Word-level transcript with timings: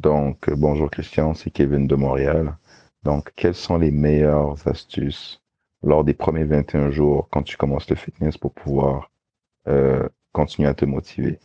Donc, 0.00 0.48
euh, 0.48 0.54
bonjour 0.56 0.90
Christian, 0.90 1.34
c'est 1.34 1.50
Kevin 1.50 1.86
de 1.86 1.94
Montréal. 1.94 2.56
Donc, 3.02 3.32
quelles 3.36 3.54
sont 3.54 3.76
les 3.76 3.90
meilleures 3.90 4.56
astuces 4.66 5.42
lors 5.82 6.04
des 6.04 6.14
premiers 6.14 6.44
21 6.44 6.90
jours 6.90 7.28
quand 7.30 7.42
tu 7.42 7.58
commences 7.58 7.90
le 7.90 7.96
fitness 7.96 8.38
pour 8.38 8.54
pouvoir 8.54 9.10
euh, 9.68 10.08
continuer 10.32 10.70
à 10.70 10.74
te 10.74 10.86
motiver? 10.86 11.38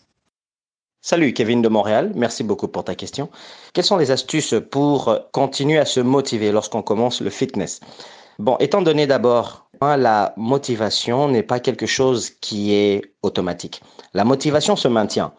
Salut 1.01 1.33
Kevin 1.33 1.61
de 1.61 1.67
Montréal, 1.67 2.13
merci 2.15 2.45
beaucoup 2.45 2.69
pour 2.69 2.85
ta 2.85 2.95
question. 2.95 3.29
Quelles 3.73 3.83
sont 3.83 3.97
les 3.97 4.11
astuces 4.11 4.55
pour 4.71 5.19
continuer 5.33 5.77
à 5.77 5.85
se 5.85 5.99
motiver 5.99 6.53
lorsqu'on 6.53 6.81
commence 6.81 7.19
le 7.19 7.31
fitness? 7.31 7.81
Bon, 8.39 8.55
étant 8.61 8.81
donné 8.81 9.05
d'abord 9.05 9.64
la 9.81 10.33
motivation 10.37 11.27
n'est 11.27 11.43
pas 11.43 11.59
quelque 11.59 11.85
chose 11.85 12.29
qui 12.29 12.73
est 12.73 13.13
automatique. 13.21 13.81
La 14.13 14.23
motivation 14.23 14.75
se 14.75 14.87
maintient. 14.87 15.33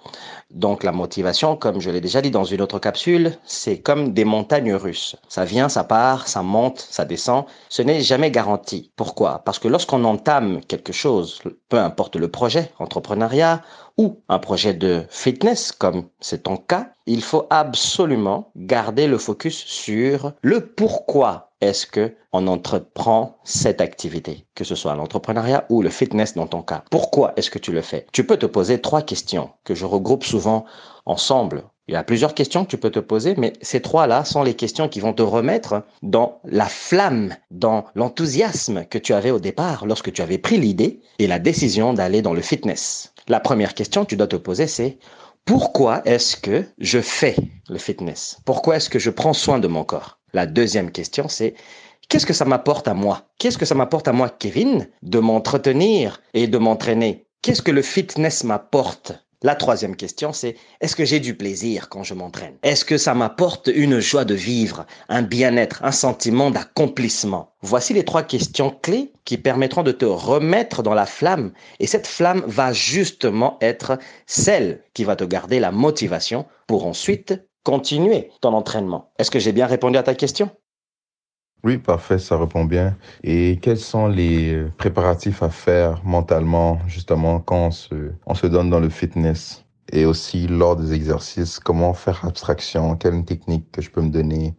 Donc 0.50 0.84
la 0.84 0.92
motivation, 0.92 1.56
comme 1.56 1.80
je 1.80 1.90
l'ai 1.90 2.00
déjà 2.00 2.20
dit 2.20 2.30
dans 2.30 2.44
une 2.44 2.60
autre 2.60 2.78
capsule, 2.78 3.32
c'est 3.44 3.80
comme 3.80 4.12
des 4.12 4.24
montagnes 4.24 4.74
russes. 4.74 5.16
Ça 5.28 5.44
vient, 5.44 5.68
ça 5.68 5.84
part, 5.84 6.28
ça 6.28 6.42
monte, 6.42 6.78
ça 6.78 7.04
descend. 7.04 7.44
Ce 7.68 7.82
n'est 7.82 8.00
jamais 8.00 8.30
garanti. 8.30 8.92
Pourquoi? 8.96 9.42
Parce 9.44 9.58
que 9.58 9.68
lorsqu'on 9.68 10.04
entame 10.04 10.60
quelque 10.64 10.92
chose, 10.92 11.40
peu 11.68 11.78
importe 11.78 12.16
le 12.16 12.28
projet, 12.28 12.70
entrepreneuriat 12.78 13.62
ou 13.96 14.20
un 14.28 14.38
projet 14.38 14.74
de 14.74 15.04
fitness, 15.08 15.72
comme 15.72 16.08
c'est 16.20 16.44
ton 16.44 16.56
cas, 16.56 16.90
il 17.06 17.22
faut 17.22 17.46
absolument 17.50 18.50
garder 18.56 19.06
le 19.06 19.18
focus 19.18 19.56
sur 19.64 20.32
le 20.42 20.66
pourquoi 20.66 21.45
est-ce 21.60 21.86
que 21.86 22.14
on 22.32 22.46
entreprend 22.46 23.38
cette 23.44 23.80
activité, 23.80 24.46
que 24.54 24.64
ce 24.64 24.74
soit 24.74 24.94
l'entrepreneuriat 24.94 25.64
ou 25.70 25.82
le 25.82 25.88
fitness 25.88 26.34
dans 26.34 26.46
ton 26.46 26.62
cas? 26.62 26.84
Pourquoi 26.90 27.32
est-ce 27.36 27.50
que 27.50 27.58
tu 27.58 27.72
le 27.72 27.80
fais? 27.80 28.06
Tu 28.12 28.26
peux 28.26 28.36
te 28.36 28.46
poser 28.46 28.80
trois 28.80 29.02
questions 29.02 29.50
que 29.64 29.74
je 29.74 29.86
regroupe 29.86 30.24
souvent 30.24 30.66
ensemble. 31.06 31.64
Il 31.88 31.94
y 31.94 31.96
a 31.96 32.02
plusieurs 32.02 32.34
questions 32.34 32.64
que 32.64 32.70
tu 32.70 32.78
peux 32.78 32.90
te 32.90 32.98
poser, 32.98 33.36
mais 33.36 33.52
ces 33.62 33.80
trois-là 33.80 34.24
sont 34.24 34.42
les 34.42 34.54
questions 34.54 34.88
qui 34.88 34.98
vont 34.98 35.12
te 35.12 35.22
remettre 35.22 35.84
dans 36.02 36.40
la 36.44 36.66
flamme, 36.66 37.34
dans 37.52 37.84
l'enthousiasme 37.94 38.84
que 38.84 38.98
tu 38.98 39.14
avais 39.14 39.30
au 39.30 39.38
départ 39.38 39.86
lorsque 39.86 40.12
tu 40.12 40.20
avais 40.20 40.38
pris 40.38 40.58
l'idée 40.58 41.00
et 41.20 41.28
la 41.28 41.38
décision 41.38 41.94
d'aller 41.94 42.22
dans 42.22 42.34
le 42.34 42.42
fitness. 42.42 43.14
La 43.28 43.40
première 43.40 43.74
question 43.74 44.02
que 44.02 44.10
tu 44.10 44.16
dois 44.16 44.26
te 44.26 44.36
poser, 44.36 44.66
c'est 44.66 44.98
pourquoi 45.44 46.02
est-ce 46.04 46.36
que 46.36 46.64
je 46.78 47.00
fais 47.00 47.36
le 47.68 47.78
fitness? 47.78 48.40
Pourquoi 48.44 48.76
est-ce 48.76 48.90
que 48.90 48.98
je 48.98 49.10
prends 49.10 49.32
soin 49.32 49.60
de 49.60 49.68
mon 49.68 49.84
corps? 49.84 50.15
La 50.36 50.44
deuxième 50.44 50.90
question, 50.90 51.28
c'est 51.28 51.54
qu'est-ce 52.10 52.26
que 52.26 52.34
ça 52.34 52.44
m'apporte 52.44 52.88
à 52.88 52.92
moi? 52.92 53.22
Qu'est-ce 53.38 53.56
que 53.56 53.64
ça 53.64 53.74
m'apporte 53.74 54.06
à 54.06 54.12
moi, 54.12 54.28
Kevin, 54.28 54.86
de 55.00 55.18
m'entretenir 55.18 56.20
et 56.34 56.46
de 56.46 56.58
m'entraîner? 56.58 57.24
Qu'est-ce 57.40 57.62
que 57.62 57.70
le 57.70 57.80
fitness 57.80 58.44
m'apporte? 58.44 59.14
La 59.42 59.54
troisième 59.54 59.96
question, 59.96 60.34
c'est 60.34 60.56
est-ce 60.82 60.94
que 60.94 61.06
j'ai 61.06 61.20
du 61.20 61.38
plaisir 61.38 61.88
quand 61.88 62.02
je 62.02 62.12
m'entraîne? 62.12 62.58
Est-ce 62.62 62.84
que 62.84 62.98
ça 62.98 63.14
m'apporte 63.14 63.70
une 63.74 63.98
joie 64.00 64.26
de 64.26 64.34
vivre, 64.34 64.84
un 65.08 65.22
bien-être, 65.22 65.82
un 65.82 65.90
sentiment 65.90 66.50
d'accomplissement? 66.50 67.54
Voici 67.62 67.94
les 67.94 68.04
trois 68.04 68.22
questions 68.22 68.76
clés 68.82 69.14
qui 69.24 69.38
permettront 69.38 69.84
de 69.84 69.92
te 69.92 70.04
remettre 70.04 70.82
dans 70.82 70.92
la 70.92 71.06
flamme. 71.06 71.52
Et 71.80 71.86
cette 71.86 72.06
flamme 72.06 72.44
va 72.46 72.74
justement 72.74 73.56
être 73.62 73.98
celle 74.26 74.82
qui 74.92 75.04
va 75.04 75.16
te 75.16 75.24
garder 75.24 75.60
la 75.60 75.72
motivation 75.72 76.44
pour 76.66 76.86
ensuite 76.86 77.40
continuer 77.66 78.30
ton 78.40 78.52
entraînement. 78.54 79.10
Est-ce 79.18 79.32
que 79.32 79.40
j'ai 79.40 79.50
bien 79.50 79.66
répondu 79.66 79.98
à 79.98 80.04
ta 80.04 80.14
question? 80.14 80.50
Oui, 81.64 81.78
parfait, 81.78 82.20
ça 82.20 82.38
répond 82.38 82.64
bien. 82.64 82.96
Et 83.24 83.58
quels 83.60 83.80
sont 83.80 84.06
les 84.06 84.64
préparatifs 84.78 85.42
à 85.42 85.50
faire 85.50 86.00
mentalement, 86.04 86.78
justement, 86.86 87.40
quand 87.40 87.66
on 87.66 87.70
se, 87.72 88.12
on 88.24 88.36
se 88.36 88.46
donne 88.46 88.70
dans 88.70 88.78
le 88.78 88.88
fitness? 88.88 89.64
Et 89.92 90.04
aussi, 90.04 90.46
lors 90.46 90.76
des 90.76 90.92
exercices, 90.92 91.58
comment 91.58 91.92
faire 91.92 92.24
abstraction? 92.24 92.94
Quelle 92.94 93.24
technique 93.24 93.72
que 93.72 93.82
je 93.82 93.90
peux 93.90 94.00
me 94.00 94.10
donner 94.10 94.54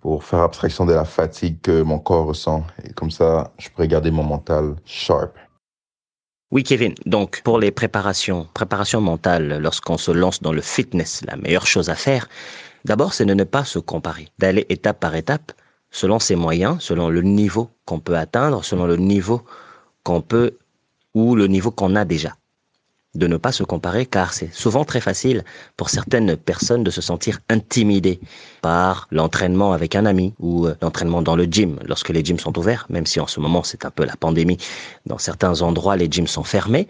pour 0.00 0.24
faire 0.24 0.40
abstraction 0.40 0.86
de 0.86 0.94
la 0.94 1.04
fatigue 1.04 1.60
que 1.60 1.82
mon 1.82 1.98
corps 1.98 2.26
ressent? 2.26 2.64
Et 2.84 2.92
comme 2.94 3.10
ça, 3.10 3.52
je 3.58 3.68
pourrais 3.68 3.88
garder 3.88 4.10
mon 4.10 4.24
mental 4.24 4.76
sharp. 4.86 5.36
Oui, 6.52 6.62
Kevin. 6.62 6.94
Donc, 7.06 7.42
pour 7.42 7.58
les 7.58 7.72
préparations, 7.72 8.46
préparation 8.54 9.00
mentale, 9.00 9.58
lorsqu'on 9.60 9.98
se 9.98 10.12
lance 10.12 10.40
dans 10.40 10.52
le 10.52 10.60
fitness, 10.60 11.22
la 11.26 11.36
meilleure 11.36 11.66
chose 11.66 11.90
à 11.90 11.96
faire, 11.96 12.28
d'abord, 12.84 13.14
c'est 13.14 13.24
de 13.24 13.34
ne 13.34 13.42
pas 13.42 13.64
se 13.64 13.80
comparer, 13.80 14.28
d'aller 14.38 14.64
étape 14.68 15.00
par 15.00 15.16
étape 15.16 15.52
selon 15.90 16.20
ses 16.20 16.36
moyens, 16.36 16.80
selon 16.80 17.08
le 17.08 17.22
niveau 17.22 17.70
qu'on 17.84 17.98
peut 17.98 18.16
atteindre, 18.16 18.64
selon 18.64 18.86
le 18.86 18.96
niveau 18.96 19.44
qu'on 20.04 20.20
peut 20.20 20.56
ou 21.14 21.34
le 21.34 21.48
niveau 21.48 21.72
qu'on 21.72 21.96
a 21.96 22.04
déjà. 22.04 22.36
De 23.16 23.26
ne 23.26 23.38
pas 23.38 23.50
se 23.50 23.64
comparer 23.64 24.04
car 24.04 24.34
c'est 24.34 24.52
souvent 24.52 24.84
très 24.84 25.00
facile 25.00 25.42
pour 25.78 25.88
certaines 25.88 26.36
personnes 26.36 26.84
de 26.84 26.90
se 26.90 27.00
sentir 27.00 27.40
intimidées 27.48 28.20
par 28.60 29.08
l'entraînement 29.10 29.72
avec 29.72 29.94
un 29.94 30.04
ami 30.04 30.34
ou 30.38 30.66
euh, 30.66 30.74
l'entraînement 30.82 31.22
dans 31.22 31.34
le 31.34 31.44
gym 31.44 31.78
lorsque 31.86 32.10
les 32.10 32.22
gyms 32.22 32.38
sont 32.38 32.58
ouverts, 32.58 32.84
même 32.90 33.06
si 33.06 33.18
en 33.18 33.26
ce 33.26 33.40
moment 33.40 33.62
c'est 33.62 33.86
un 33.86 33.90
peu 33.90 34.04
la 34.04 34.16
pandémie. 34.16 34.58
Dans 35.06 35.16
certains 35.16 35.62
endroits, 35.62 35.96
les 35.96 36.08
gyms 36.10 36.26
sont 36.26 36.44
fermés 36.44 36.88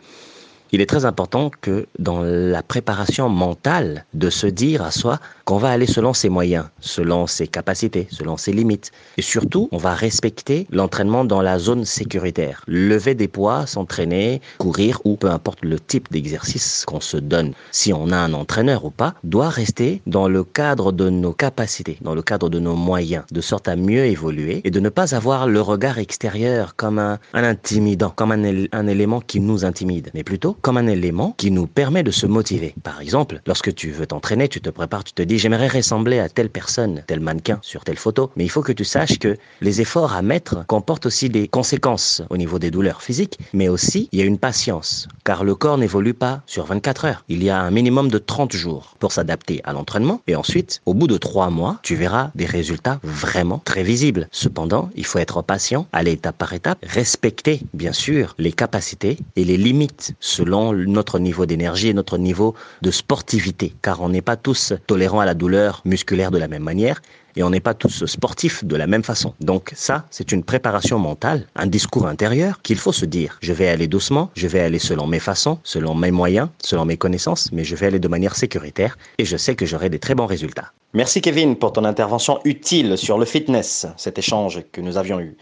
il 0.72 0.80
est 0.80 0.86
très 0.86 1.04
important 1.04 1.50
que 1.60 1.86
dans 1.98 2.22
la 2.22 2.62
préparation 2.62 3.28
mentale, 3.28 4.04
de 4.14 4.30
se 4.30 4.46
dire 4.46 4.82
à 4.82 4.90
soi 4.90 5.20
qu'on 5.44 5.58
va 5.58 5.70
aller 5.70 5.86
selon 5.86 6.12
ses 6.12 6.28
moyens, 6.28 6.66
selon 6.80 7.26
ses 7.26 7.46
capacités, 7.46 8.08
selon 8.10 8.36
ses 8.36 8.52
limites. 8.52 8.90
Et 9.16 9.22
surtout, 9.22 9.68
on 9.70 9.78
va 9.78 9.94
respecter 9.94 10.66
l'entraînement 10.70 11.24
dans 11.24 11.40
la 11.40 11.58
zone 11.60 11.84
sécuritaire. 11.84 12.64
Lever 12.66 13.14
des 13.14 13.28
poids, 13.28 13.66
s'entraîner, 13.66 14.40
courir 14.58 15.00
ou 15.04 15.16
peu 15.16 15.30
importe 15.30 15.64
le 15.64 15.78
type 15.78 16.10
d'exercice 16.10 16.84
qu'on 16.84 17.00
se 17.00 17.16
donne, 17.16 17.52
si 17.70 17.92
on 17.92 18.10
a 18.10 18.16
un 18.16 18.32
entraîneur 18.32 18.84
ou 18.84 18.90
pas, 18.90 19.14
doit 19.22 19.48
rester 19.48 20.02
dans 20.06 20.26
le 20.26 20.42
cadre 20.42 20.90
de 20.90 21.10
nos 21.10 21.32
capacités, 21.32 21.98
dans 22.00 22.14
le 22.14 22.22
cadre 22.22 22.48
de 22.48 22.58
nos 22.58 22.74
moyens, 22.74 23.24
de 23.30 23.40
sorte 23.40 23.68
à 23.68 23.76
mieux 23.76 24.04
évoluer 24.04 24.62
et 24.64 24.70
de 24.70 24.80
ne 24.80 24.88
pas 24.88 25.14
avoir 25.14 25.46
le 25.46 25.60
regard 25.60 25.98
extérieur 25.98 26.74
comme 26.74 26.98
un, 26.98 27.18
intimidant, 27.34 28.10
comme 28.10 28.32
un, 28.32 28.86
élément 28.86 29.20
qui 29.20 29.40
nous 29.40 29.64
intimide, 29.64 30.10
mais 30.14 30.24
plutôt 30.24 30.55
comme 30.62 30.76
un 30.76 30.86
élément 30.86 31.34
qui 31.36 31.50
nous 31.50 31.66
permet 31.66 32.02
de 32.02 32.10
se 32.10 32.26
motiver. 32.26 32.74
Par 32.82 33.00
exemple, 33.00 33.40
lorsque 33.46 33.74
tu 33.74 33.90
veux 33.90 34.06
t'entraîner, 34.06 34.48
tu 34.48 34.60
te 34.60 34.70
prépares, 34.70 35.04
tu 35.04 35.12
te 35.12 35.22
dis 35.22 35.38
j'aimerais 35.38 35.68
ressembler 35.68 36.18
à 36.18 36.28
telle 36.28 36.50
personne, 36.50 37.02
tel 37.06 37.20
mannequin 37.20 37.58
sur 37.62 37.84
telle 37.84 37.98
photo, 37.98 38.30
mais 38.36 38.44
il 38.44 38.50
faut 38.50 38.62
que 38.62 38.72
tu 38.72 38.84
saches 38.84 39.18
que 39.18 39.36
les 39.60 39.80
efforts 39.80 40.14
à 40.14 40.22
mettre 40.22 40.66
comportent 40.66 41.06
aussi 41.06 41.28
des 41.28 41.48
conséquences 41.48 42.22
au 42.30 42.36
niveau 42.36 42.58
des 42.58 42.70
douleurs 42.70 43.02
physiques, 43.02 43.38
mais 43.52 43.68
aussi 43.68 44.08
il 44.12 44.18
y 44.18 44.22
a 44.22 44.24
une 44.24 44.38
patience, 44.38 45.08
car 45.24 45.44
le 45.44 45.54
corps 45.54 45.78
n'évolue 45.78 46.14
pas 46.14 46.42
sur 46.46 46.66
24 46.66 47.04
heures. 47.04 47.24
Il 47.28 47.42
y 47.42 47.50
a 47.50 47.60
un 47.60 47.70
minimum 47.70 48.10
de 48.10 48.18
30 48.18 48.54
jours 48.54 48.94
pour 48.98 49.12
s'adapter 49.12 49.60
à 49.64 49.72
l'entraînement, 49.72 50.20
et 50.26 50.36
ensuite, 50.36 50.80
au 50.86 50.94
bout 50.94 51.06
de 51.06 51.16
3 51.16 51.50
mois, 51.50 51.78
tu 51.82 51.94
verras 51.94 52.30
des 52.34 52.46
résultats 52.46 53.00
vraiment 53.02 53.60
très 53.64 53.82
visibles. 53.82 54.28
Cependant, 54.32 54.90
il 54.94 55.06
faut 55.06 55.18
être 55.18 55.42
patient, 55.42 55.86
aller 55.92 56.12
étape 56.12 56.38
par 56.38 56.52
étape, 56.52 56.78
respecter 56.82 57.60
bien 57.74 57.92
sûr 57.92 58.34
les 58.38 58.52
capacités 58.52 59.18
et 59.36 59.44
les 59.44 59.56
limites 59.56 60.14
selon 60.46 60.72
notre 60.72 61.18
niveau 61.18 61.44
d'énergie 61.44 61.88
et 61.88 61.92
notre 61.92 62.18
niveau 62.18 62.54
de 62.80 62.92
sportivité, 62.92 63.74
car 63.82 64.00
on 64.00 64.08
n'est 64.08 64.22
pas 64.22 64.36
tous 64.36 64.72
tolérants 64.86 65.18
à 65.18 65.26
la 65.26 65.34
douleur 65.34 65.82
musculaire 65.84 66.30
de 66.30 66.38
la 66.38 66.46
même 66.46 66.62
manière 66.62 67.02
et 67.34 67.42
on 67.42 67.50
n'est 67.50 67.60
pas 67.68 67.74
tous 67.74 68.06
sportifs 68.06 68.64
de 68.64 68.76
la 68.76 68.86
même 68.86 69.02
façon. 69.02 69.34
Donc 69.40 69.72
ça, 69.74 70.04
c'est 70.10 70.30
une 70.30 70.44
préparation 70.44 71.00
mentale, 71.00 71.48
un 71.56 71.66
discours 71.66 72.06
intérieur 72.06 72.62
qu'il 72.62 72.78
faut 72.78 72.92
se 72.92 73.04
dire. 73.04 73.38
Je 73.42 73.52
vais 73.52 73.66
aller 73.66 73.88
doucement, 73.88 74.30
je 74.36 74.46
vais 74.46 74.60
aller 74.60 74.78
selon 74.78 75.08
mes 75.08 75.18
façons, 75.18 75.58
selon 75.64 75.96
mes 75.96 76.12
moyens, 76.12 76.48
selon 76.62 76.84
mes 76.84 76.96
connaissances, 76.96 77.50
mais 77.50 77.64
je 77.64 77.74
vais 77.74 77.86
aller 77.86 77.98
de 77.98 78.08
manière 78.08 78.36
sécuritaire 78.36 78.96
et 79.18 79.24
je 79.24 79.36
sais 79.36 79.56
que 79.56 79.66
j'aurai 79.66 79.90
des 79.90 79.98
très 79.98 80.14
bons 80.14 80.26
résultats. 80.26 80.70
Merci 80.94 81.20
Kevin 81.20 81.56
pour 81.56 81.72
ton 81.72 81.84
intervention 81.84 82.38
utile 82.44 82.96
sur 82.96 83.18
le 83.18 83.24
fitness, 83.24 83.88
cet 83.96 84.16
échange 84.16 84.62
que 84.70 84.80
nous 84.80 84.96
avions 84.96 85.18
eu. 85.18 85.36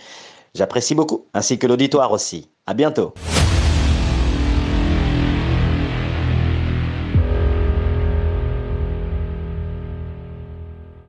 J'apprécie 0.54 0.94
beaucoup, 0.94 1.26
ainsi 1.34 1.58
que 1.58 1.66
l'auditoire 1.66 2.10
aussi. 2.10 2.48
À 2.66 2.72
bientôt. 2.72 3.12